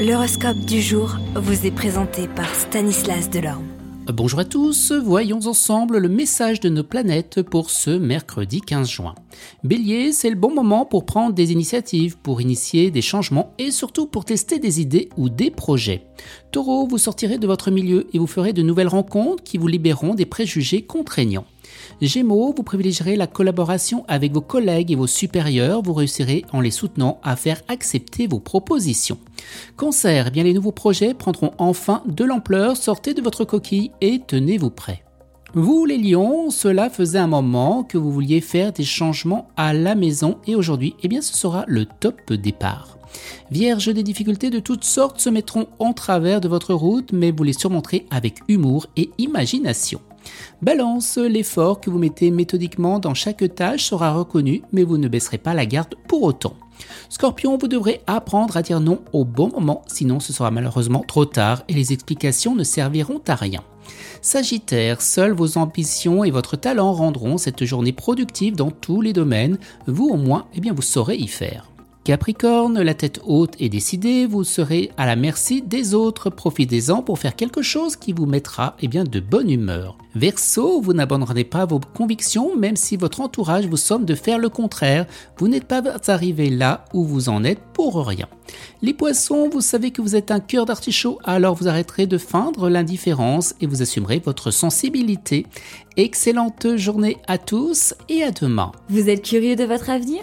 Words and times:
L'horoscope 0.00 0.60
du 0.60 0.80
jour 0.80 1.18
vous 1.34 1.66
est 1.66 1.70
présenté 1.70 2.26
par 2.26 2.54
Stanislas 2.54 3.28
Delorme. 3.28 3.66
Bonjour 4.06 4.40
à 4.40 4.46
tous, 4.46 4.92
voyons 4.92 5.40
ensemble 5.46 5.98
le 5.98 6.08
message 6.08 6.58
de 6.58 6.70
nos 6.70 6.82
planètes 6.82 7.42
pour 7.42 7.68
ce 7.68 7.90
mercredi 7.90 8.62
15 8.62 8.88
juin. 8.88 9.14
Bélier, 9.62 10.12
c'est 10.12 10.30
le 10.30 10.36
bon 10.36 10.54
moment 10.54 10.86
pour 10.86 11.04
prendre 11.04 11.34
des 11.34 11.52
initiatives, 11.52 12.16
pour 12.16 12.40
initier 12.40 12.90
des 12.90 13.02
changements 13.02 13.52
et 13.58 13.70
surtout 13.70 14.06
pour 14.06 14.24
tester 14.24 14.58
des 14.58 14.80
idées 14.80 15.10
ou 15.18 15.28
des 15.28 15.50
projets. 15.50 16.06
Taureau, 16.50 16.86
vous 16.86 16.96
sortirez 16.96 17.36
de 17.36 17.46
votre 17.46 17.70
milieu 17.70 18.06
et 18.14 18.18
vous 18.18 18.26
ferez 18.26 18.54
de 18.54 18.62
nouvelles 18.62 18.88
rencontres 18.88 19.44
qui 19.44 19.58
vous 19.58 19.68
libéreront 19.68 20.14
des 20.14 20.24
préjugés 20.24 20.80
contraignants. 20.80 21.44
Gémeaux, 22.00 22.54
vous 22.56 22.62
privilégierez 22.62 23.16
la 23.16 23.26
collaboration 23.26 24.04
avec 24.08 24.32
vos 24.32 24.40
collègues 24.40 24.90
et 24.90 24.96
vos 24.96 25.06
supérieurs, 25.06 25.82
vous 25.82 25.92
réussirez 25.92 26.44
en 26.52 26.60
les 26.60 26.70
soutenant 26.70 27.20
à 27.22 27.36
faire 27.36 27.60
accepter 27.68 28.26
vos 28.26 28.40
propositions. 28.40 29.18
Cancer, 29.76 30.26
eh 30.28 30.30
bien 30.30 30.44
les 30.44 30.54
nouveaux 30.54 30.72
projets 30.72 31.14
prendront 31.14 31.52
enfin 31.58 32.02
de 32.06 32.24
l'ampleur, 32.24 32.76
sortez 32.76 33.14
de 33.14 33.22
votre 33.22 33.44
coquille 33.44 33.90
et 34.00 34.20
tenez-vous 34.26 34.70
prêts. 34.70 35.02
Vous 35.52 35.84
les 35.84 35.98
lions, 35.98 36.50
cela 36.50 36.90
faisait 36.90 37.18
un 37.18 37.26
moment 37.26 37.82
que 37.82 37.98
vous 37.98 38.12
vouliez 38.12 38.40
faire 38.40 38.72
des 38.72 38.84
changements 38.84 39.48
à 39.56 39.74
la 39.74 39.96
maison 39.96 40.38
et 40.46 40.54
aujourd'hui, 40.54 40.94
eh 41.02 41.08
bien 41.08 41.22
ce 41.22 41.36
sera 41.36 41.64
le 41.66 41.86
top 41.86 42.32
départ. 42.32 42.98
Vierge, 43.50 43.92
des 43.92 44.04
difficultés 44.04 44.50
de 44.50 44.60
toutes 44.60 44.84
sortes 44.84 45.20
se 45.20 45.28
mettront 45.28 45.66
en 45.80 45.92
travers 45.92 46.40
de 46.40 46.46
votre 46.46 46.72
route, 46.72 47.12
mais 47.12 47.32
vous 47.32 47.42
les 47.42 47.52
surmonterez 47.52 48.06
avec 48.10 48.36
humour 48.48 48.86
et 48.96 49.10
imagination. 49.18 50.00
Balance, 50.62 51.16
l'effort 51.18 51.80
que 51.80 51.90
vous 51.90 51.98
mettez 51.98 52.30
méthodiquement 52.30 52.98
dans 52.98 53.14
chaque 53.14 53.54
tâche 53.54 53.84
sera 53.84 54.12
reconnu, 54.12 54.62
mais 54.72 54.82
vous 54.82 54.98
ne 54.98 55.08
baisserez 55.08 55.38
pas 55.38 55.54
la 55.54 55.66
garde 55.66 55.94
pour 56.06 56.22
autant. 56.22 56.54
Scorpion, 57.08 57.58
vous 57.58 57.68
devrez 57.68 58.00
apprendre 58.06 58.56
à 58.56 58.62
dire 58.62 58.80
non 58.80 59.00
au 59.12 59.24
bon 59.24 59.48
moment, 59.48 59.82
sinon 59.86 60.20
ce 60.20 60.32
sera 60.32 60.50
malheureusement 60.50 61.04
trop 61.06 61.24
tard 61.24 61.62
et 61.68 61.74
les 61.74 61.92
explications 61.92 62.54
ne 62.54 62.64
serviront 62.64 63.20
à 63.26 63.34
rien. 63.34 63.62
Sagittaire, 64.22 65.00
seules 65.00 65.32
vos 65.32 65.58
ambitions 65.58 66.24
et 66.24 66.30
votre 66.30 66.56
talent 66.56 66.92
rendront 66.92 67.38
cette 67.38 67.64
journée 67.64 67.92
productive 67.92 68.54
dans 68.54 68.70
tous 68.70 69.00
les 69.00 69.12
domaines. 69.12 69.58
Vous 69.86 70.08
au 70.08 70.16
moins, 70.16 70.46
eh 70.54 70.60
bien, 70.60 70.72
vous 70.72 70.82
saurez 70.82 71.16
y 71.16 71.26
faire. 71.26 71.70
Capricorne, 72.02 72.80
la 72.80 72.94
tête 72.94 73.20
haute 73.26 73.52
et 73.58 73.68
décidée, 73.68 74.24
vous 74.24 74.42
serez 74.42 74.90
à 74.96 75.04
la 75.04 75.16
merci 75.16 75.60
des 75.60 75.92
autres, 75.92 76.30
profitez-en 76.30 77.02
pour 77.02 77.18
faire 77.18 77.36
quelque 77.36 77.60
chose 77.60 77.94
qui 77.94 78.14
vous 78.14 78.24
mettra 78.24 78.74
eh 78.80 78.88
bien, 78.88 79.04
de 79.04 79.20
bonne 79.20 79.50
humeur. 79.50 79.98
Verseau, 80.14 80.80
vous 80.80 80.94
n'abandonnerez 80.94 81.44
pas 81.44 81.66
vos 81.66 81.78
convictions 81.78 82.56
même 82.56 82.74
si 82.74 82.96
votre 82.96 83.20
entourage 83.20 83.66
vous 83.66 83.76
somme 83.76 84.06
de 84.06 84.14
faire 84.14 84.38
le 84.38 84.48
contraire, 84.48 85.04
vous 85.36 85.46
n'êtes 85.46 85.66
pas 85.66 85.82
arrivé 86.08 86.48
là 86.48 86.86
où 86.94 87.04
vous 87.04 87.28
en 87.28 87.44
êtes 87.44 87.60
pour 87.74 88.06
rien. 88.06 88.28
Les 88.80 88.94
poissons, 88.94 89.50
vous 89.50 89.60
savez 89.60 89.90
que 89.90 90.00
vous 90.00 90.16
êtes 90.16 90.30
un 90.30 90.40
cœur 90.40 90.64
d'artichaut, 90.64 91.18
alors 91.22 91.54
vous 91.54 91.68
arrêterez 91.68 92.06
de 92.06 92.16
feindre 92.16 92.70
l'indifférence 92.70 93.54
et 93.60 93.66
vous 93.66 93.82
assumerez 93.82 94.22
votre 94.24 94.50
sensibilité. 94.50 95.46
Excellente 95.98 96.76
journée 96.76 97.18
à 97.28 97.36
tous 97.36 97.94
et 98.08 98.22
à 98.22 98.30
demain. 98.30 98.72
Vous 98.88 99.10
êtes 99.10 99.22
curieux 99.22 99.54
de 99.54 99.64
votre 99.64 99.90
avenir? 99.90 100.22